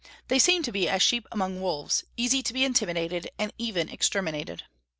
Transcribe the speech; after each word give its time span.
They 0.29 0.39
seemed 0.39 0.65
to 0.65 0.71
be 0.71 0.89
as 0.89 1.03
sheep 1.03 1.27
among 1.31 1.61
wolves, 1.61 2.05
easy 2.17 2.41
to 2.41 2.53
be 2.53 2.63
intimidated 2.65 3.29
and 3.37 3.53
even 3.59 3.87
exterminated. 3.87 4.63